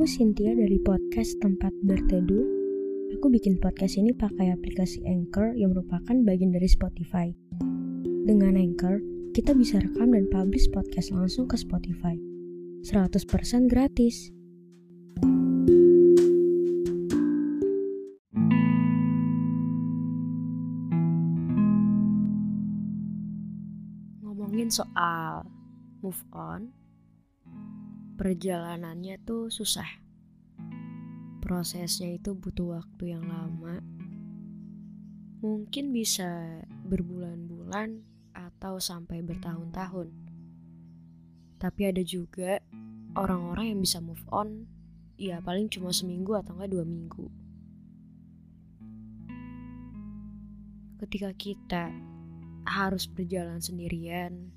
[0.00, 2.48] Aku Cynthia dari podcast Tempat Berteduh.
[3.20, 7.28] Aku bikin podcast ini pakai aplikasi Anchor yang merupakan bagian dari Spotify.
[8.24, 9.04] Dengan Anchor,
[9.36, 12.16] kita bisa rekam dan publish podcast langsung ke Spotify.
[12.80, 14.32] 100% gratis.
[24.24, 25.44] Ngomongin soal
[26.00, 26.72] move on,
[28.20, 29.88] perjalanannya tuh susah.
[31.40, 33.80] Prosesnya itu butuh waktu yang lama.
[35.40, 38.04] Mungkin bisa berbulan-bulan
[38.36, 40.12] atau sampai bertahun-tahun.
[41.56, 42.60] Tapi ada juga
[43.16, 44.68] orang-orang yang bisa move on
[45.16, 47.24] ya paling cuma seminggu atau enggak dua minggu.
[51.00, 51.88] Ketika kita
[52.68, 54.52] harus berjalan sendirian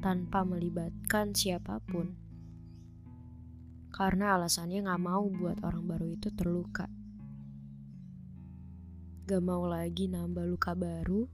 [0.00, 2.25] tanpa melibatkan siapa pun,
[3.96, 6.84] karena alasannya gak mau buat orang baru itu terluka.
[9.24, 11.24] Gak mau lagi nambah luka baru,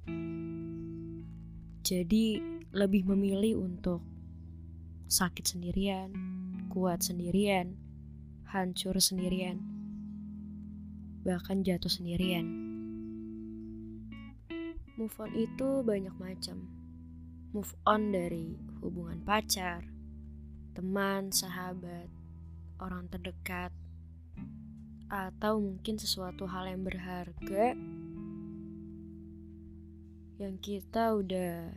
[1.82, 2.38] jadi
[2.70, 4.06] lebih memilih untuk
[5.10, 6.14] sakit sendirian,
[6.70, 7.74] kuat sendirian,
[8.46, 9.58] hancur sendirian,
[11.26, 12.46] bahkan jatuh sendirian.
[14.94, 16.70] Move on itu banyak macam.
[17.50, 19.82] Move on dari hubungan pacar,
[20.78, 22.21] teman, sahabat,
[22.82, 23.70] orang terdekat,
[25.06, 27.76] atau mungkin sesuatu hal yang berharga
[30.42, 31.70] yang kita udah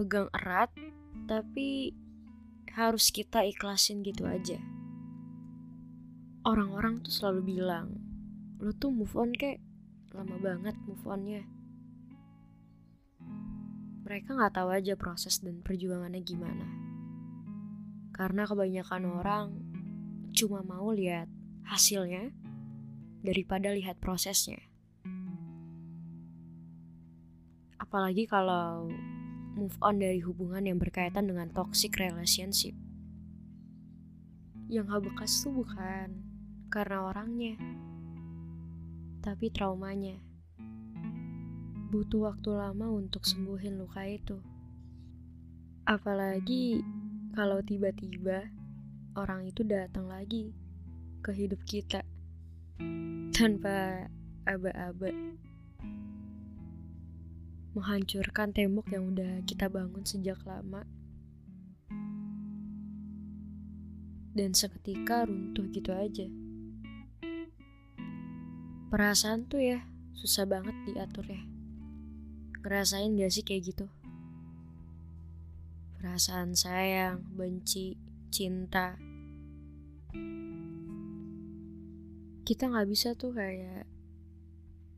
[0.00, 0.72] pegang erat,
[1.28, 1.92] tapi
[2.72, 4.56] harus kita ikhlasin gitu aja.
[6.46, 8.00] Orang-orang tuh selalu bilang,
[8.56, 9.60] lu tuh move on kek,
[10.16, 11.44] lama banget move onnya.
[14.08, 16.64] Mereka nggak tahu aja proses dan perjuangannya gimana.
[18.16, 19.67] Karena kebanyakan orang
[20.38, 21.26] cuma mau lihat
[21.66, 22.30] hasilnya
[23.26, 24.62] daripada lihat prosesnya.
[27.82, 28.86] Apalagi kalau
[29.58, 32.78] move on dari hubungan yang berkaitan dengan toxic relationship.
[34.70, 36.22] Yang gak bekas tuh bukan
[36.70, 37.58] karena orangnya,
[39.18, 40.22] tapi traumanya.
[41.90, 44.38] Butuh waktu lama untuk sembuhin luka itu.
[45.88, 46.84] Apalagi
[47.32, 48.57] kalau tiba-tiba
[49.18, 50.54] orang itu datang lagi
[51.26, 52.06] ke hidup kita
[53.34, 54.06] tanpa
[54.46, 55.10] aba-aba.
[57.74, 60.86] Menghancurkan tembok yang udah kita bangun sejak lama.
[64.38, 66.26] Dan seketika runtuh gitu aja.
[68.88, 69.82] Perasaan tuh ya
[70.14, 71.42] susah banget diatur ya.
[72.62, 73.86] Ngerasain gak sih kayak gitu?
[75.98, 77.98] Perasaan sayang, benci,
[78.30, 78.94] cinta,
[82.48, 83.84] kita nggak bisa tuh kayak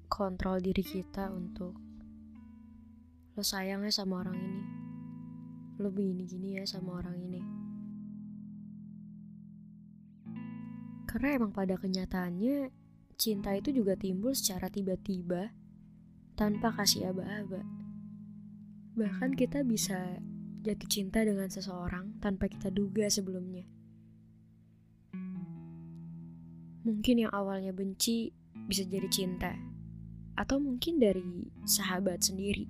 [0.07, 1.75] kontrol diri kita untuk
[3.35, 4.63] lo sayangnya sama orang ini.
[5.83, 7.43] Lo begini-gini ya sama orang ini.
[11.11, 12.71] Karena emang pada kenyataannya
[13.19, 15.51] cinta itu juga timbul secara tiba-tiba
[16.39, 17.67] tanpa kasih aba-aba.
[18.95, 20.23] Bahkan kita bisa
[20.63, 23.80] jatuh cinta dengan seseorang tanpa kita duga sebelumnya
[26.81, 28.33] Mungkin yang awalnya benci
[28.65, 29.53] bisa jadi cinta.
[30.33, 32.65] Atau mungkin dari sahabat sendiri,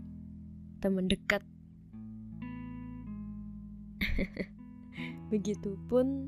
[0.83, 1.47] teman dekat.
[5.31, 6.27] Begitupun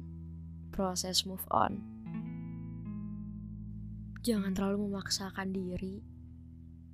[0.71, 1.83] proses move on.
[4.23, 5.99] Jangan terlalu memaksakan diri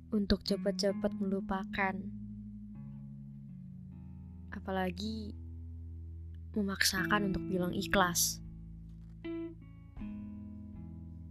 [0.09, 1.93] untuk cepat-cepat melupakan.
[4.49, 5.37] Apalagi
[6.57, 8.41] memaksakan untuk bilang ikhlas.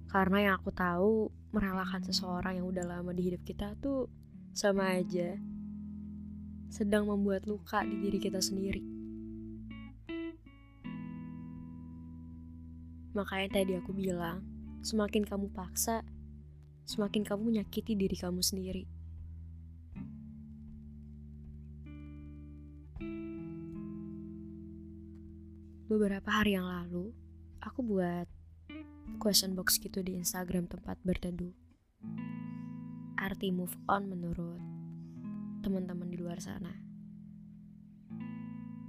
[0.08, 4.08] Karena yang aku tahu, merelakan seseorang yang udah lama di hidup kita tuh
[4.56, 5.36] sama aja
[6.68, 8.84] sedang membuat luka di diri kita sendiri.
[13.16, 14.44] Makanya tadi aku bilang,
[14.84, 16.04] semakin kamu paksa,
[16.84, 18.84] semakin kamu menyakiti diri kamu sendiri.
[25.88, 27.16] Beberapa hari yang lalu,
[27.64, 28.27] aku buat
[29.18, 31.50] question box gitu di Instagram tempat berteduh.
[33.18, 34.62] Arti move on menurut
[35.60, 36.70] teman-teman di luar sana.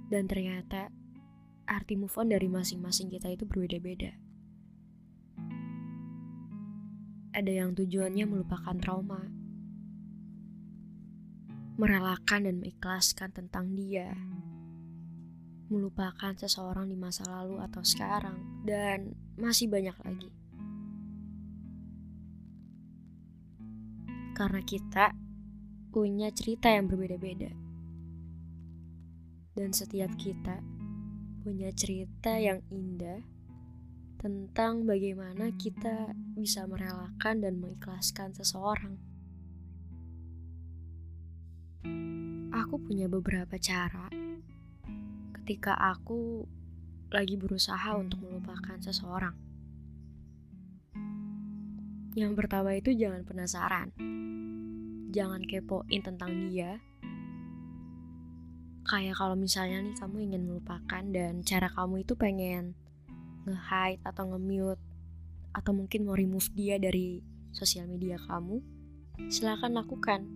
[0.06, 0.90] Dan ternyata
[1.66, 4.14] arti move on dari masing-masing kita itu berbeda-beda.
[7.30, 9.22] Ada yang tujuannya melupakan trauma,
[11.78, 14.14] merelakan dan mengikhlaskan tentang dia,
[15.70, 20.30] melupakan seseorang di masa lalu atau sekarang, dan masih banyak lagi.
[24.34, 25.14] Karena kita
[25.94, 27.54] punya cerita yang berbeda-beda,
[29.54, 30.58] dan setiap kita
[31.46, 33.22] punya cerita yang indah
[34.20, 39.00] tentang bagaimana kita bisa merelakan dan mengikhlaskan seseorang.
[42.52, 44.29] Aku punya beberapa cara
[45.50, 46.46] ketika aku
[47.10, 49.34] lagi berusaha untuk melupakan seseorang.
[52.14, 53.90] Yang pertama itu jangan penasaran.
[55.10, 56.78] Jangan kepoin tentang dia.
[58.86, 62.78] Kayak kalau misalnya nih kamu ingin melupakan dan cara kamu itu pengen
[63.42, 64.78] nge-hide atau nge-mute
[65.50, 68.62] atau mungkin mau remove dia dari sosial media kamu,
[69.26, 70.30] silahkan lakukan.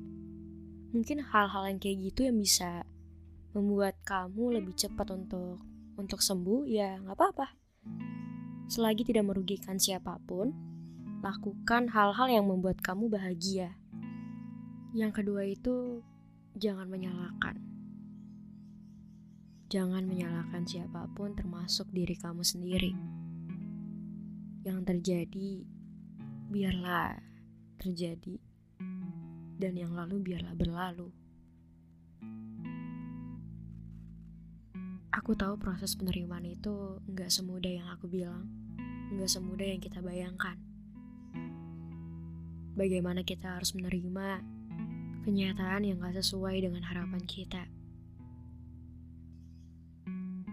[0.91, 2.83] Mungkin hal-hal yang kayak gitu yang bisa
[3.55, 5.62] membuat kamu lebih cepat untuk
[5.95, 7.47] untuk sembuh ya nggak apa-apa.
[8.67, 10.51] Selagi tidak merugikan siapa pun,
[11.23, 13.79] lakukan hal-hal yang membuat kamu bahagia.
[14.91, 16.03] Yang kedua itu
[16.59, 17.62] jangan menyalahkan.
[19.71, 22.93] Jangan menyalahkan siapa pun termasuk diri kamu sendiri.
[24.67, 25.51] Yang terjadi
[26.51, 27.19] biarlah
[27.79, 28.39] terjadi
[29.59, 31.24] dan yang lalu biarlah berlalu.
[35.15, 38.51] Aku tahu proses penerimaan itu nggak semudah yang aku bilang,
[39.15, 40.59] nggak semudah yang kita bayangkan.
[42.75, 44.43] Bagaimana kita harus menerima
[45.23, 47.71] kenyataan yang gak sesuai dengan harapan kita.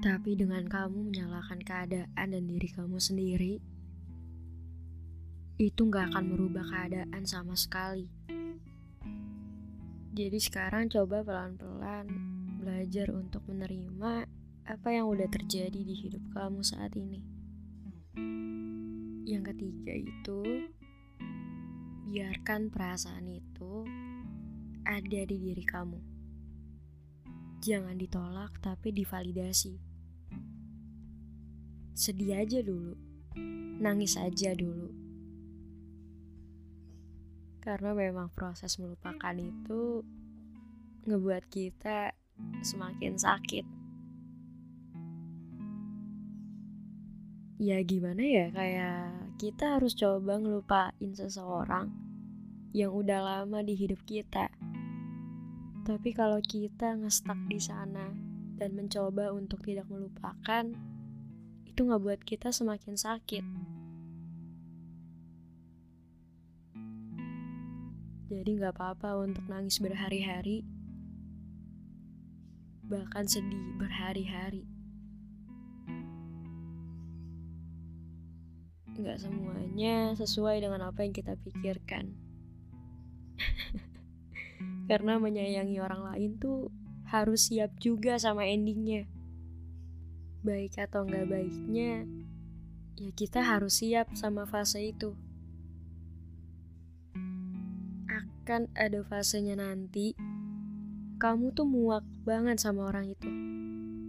[0.06, 3.58] Tapi dengan kamu menyalahkan keadaan dan diri kamu sendiri,
[5.58, 8.06] itu gak akan merubah keadaan sama sekali.
[10.14, 12.06] Jadi sekarang coba pelan-pelan
[12.62, 17.26] belajar untuk menerima apa yang udah terjadi di hidup kamu saat ini.
[19.26, 20.40] Yang ketiga itu,
[22.12, 23.88] biarkan perasaan itu
[24.86, 26.00] ada di diri kamu.
[27.62, 29.78] Jangan ditolak, tapi divalidasi.
[31.94, 32.98] Sedih aja dulu,
[33.82, 34.90] nangis aja dulu.
[37.62, 40.02] Karena memang proses melupakan itu
[41.06, 42.14] ngebuat kita
[42.66, 43.81] semakin sakit.
[47.62, 51.94] Ya gimana ya kayak kita harus coba ngelupain seseorang
[52.74, 54.50] yang udah lama di hidup kita.
[55.86, 58.18] Tapi kalau kita ngestak di sana
[58.58, 60.74] dan mencoba untuk tidak melupakan,
[61.70, 63.46] itu nggak buat kita semakin sakit.
[68.32, 70.66] Jadi nggak apa-apa untuk nangis berhari-hari,
[72.88, 74.71] bahkan sedih berhari-hari.
[78.98, 82.12] Nggak semuanya sesuai dengan apa yang kita pikirkan.
[84.90, 86.68] Karena menyayangi orang lain tuh
[87.12, 89.04] harus siap juga sama endingnya.
[90.42, 92.08] Baik atau nggak baiknya,
[92.96, 95.14] ya kita harus siap sama fase itu.
[98.08, 100.16] Akan ada fasenya nanti,
[101.22, 103.30] kamu tuh muak banget sama orang itu.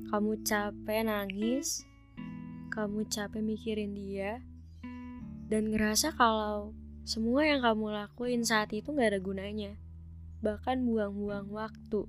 [0.09, 1.85] Kamu capek nangis,
[2.73, 4.41] kamu capek mikirin dia,
[5.53, 6.73] dan ngerasa kalau
[7.05, 9.77] semua yang kamu lakuin saat itu gak ada gunanya,
[10.41, 12.09] bahkan buang-buang waktu.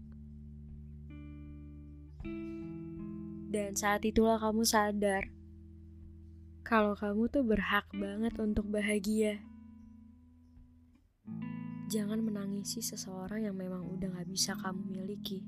[3.51, 5.27] Dan saat itulah kamu sadar
[6.63, 9.43] kalau kamu tuh berhak banget untuk bahagia.
[11.91, 15.43] Jangan menangisi seseorang yang memang udah gak bisa kamu miliki.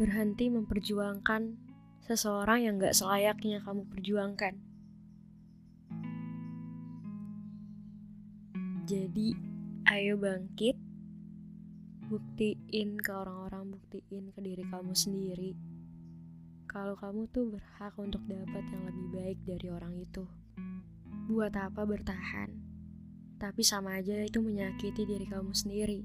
[0.00, 1.60] Berhenti memperjuangkan
[2.08, 4.73] seseorang yang gak selayaknya kamu perjuangkan.
[8.84, 9.32] Jadi,
[9.88, 10.76] ayo bangkit,
[12.04, 15.56] buktiin ke orang-orang, buktiin ke diri kamu sendiri.
[16.68, 20.28] Kalau kamu tuh berhak untuk dapat yang lebih baik dari orang itu.
[21.32, 22.52] Buat apa bertahan?
[23.40, 26.04] Tapi sama aja itu menyakiti diri kamu sendiri.